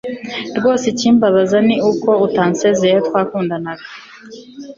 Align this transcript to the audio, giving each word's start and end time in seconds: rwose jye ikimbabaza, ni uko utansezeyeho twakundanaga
rwose 0.57 0.85
jye 0.89 0.91
ikimbabaza, 0.95 1.57
ni 1.67 1.75
uko 1.91 2.09
utansezeyeho 2.27 3.01
twakundanaga 3.07 3.85